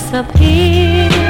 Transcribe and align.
disappear 0.00 1.29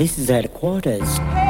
This 0.00 0.18
is 0.18 0.30
headquarters. 0.30 1.18
Hey! 1.18 1.49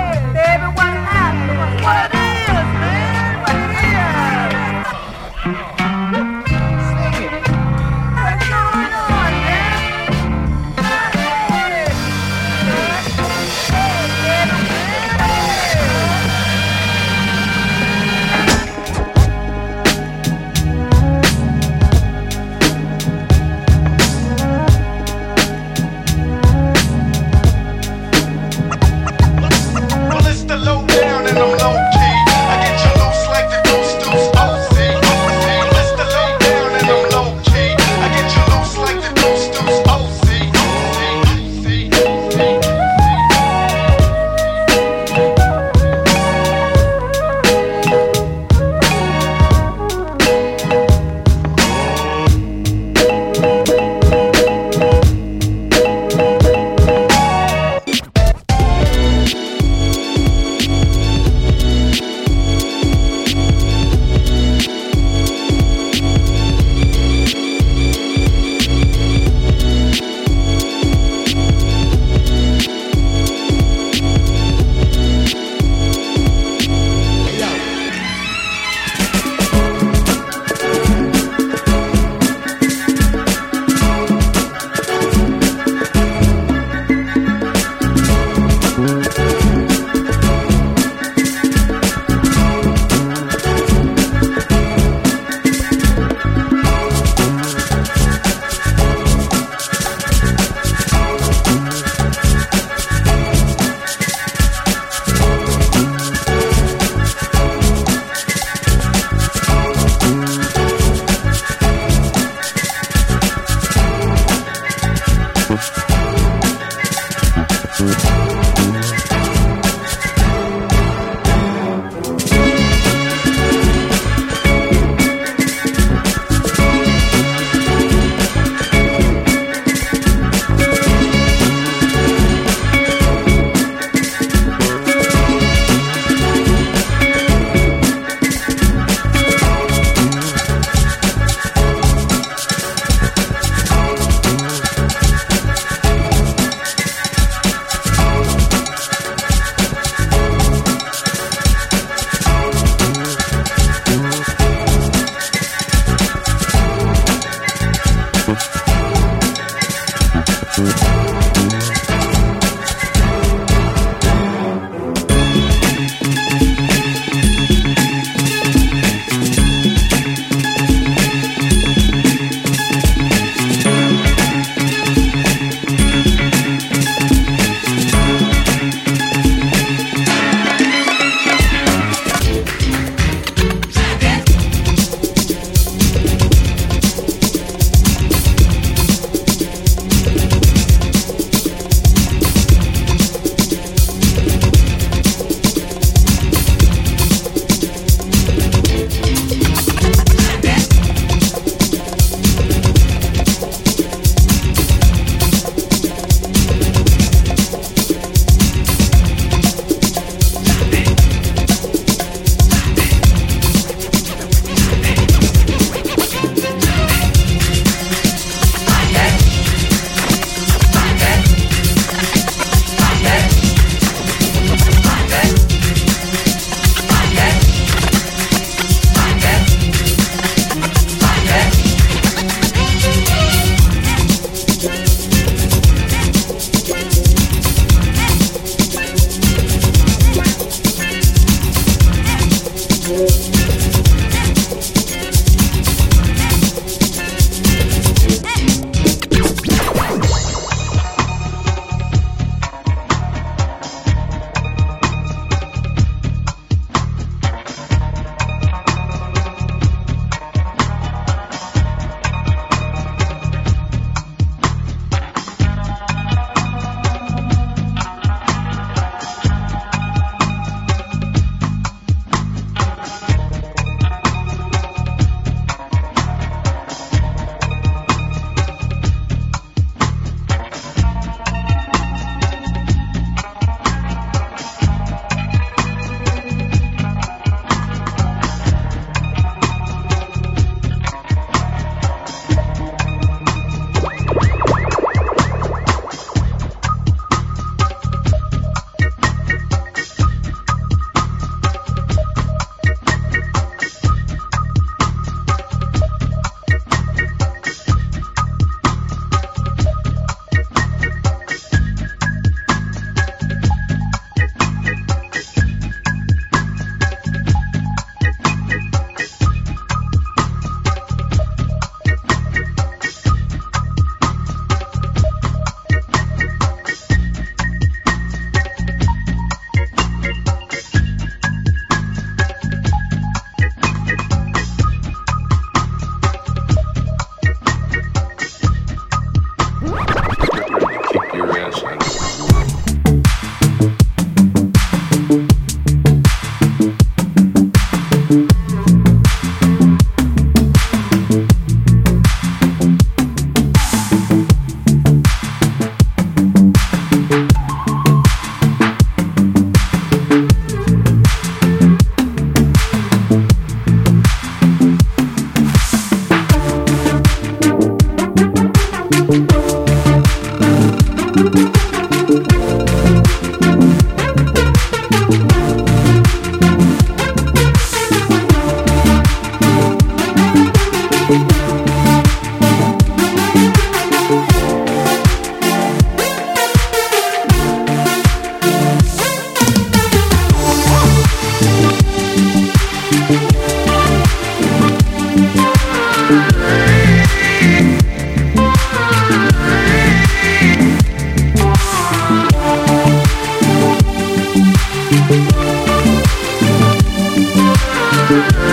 Thank 408.10 408.49